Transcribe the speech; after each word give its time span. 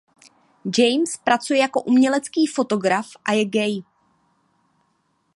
James 0.77 1.17
pracuje 1.17 1.59
jako 1.59 1.81
umělecký 1.81 2.47
fotograf 2.47 3.05
a 3.25 3.31
je 3.33 3.45
gay. 3.45 3.81